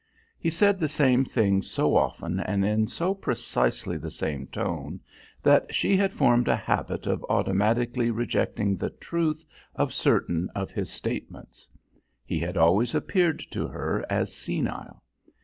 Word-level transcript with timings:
He 0.39 0.49
said 0.49 0.79
the 0.79 0.87
same 0.87 1.23
things 1.25 1.69
so 1.69 1.95
often, 1.95 2.39
and 2.39 2.65
in 2.65 2.87
so 2.87 3.13
precisely 3.13 3.97
the 3.99 4.09
same 4.09 4.47
tone, 4.47 4.99
that 5.43 5.75
she 5.75 5.95
had 5.95 6.11
formed 6.11 6.47
a 6.47 6.55
habit 6.55 7.05
of 7.05 7.23
automatically 7.29 8.09
rejecting 8.09 8.75
the 8.77 8.89
truth 8.89 9.45
of 9.75 9.93
certain 9.93 10.49
of 10.55 10.71
his 10.71 10.89
statements. 10.89 11.69
He 12.25 12.39
had 12.39 12.57
always 12.57 12.95
appeared 12.95 13.41
to 13.51 13.67
her 13.67 14.03
as 14.09 14.33
senile. 14.33 15.03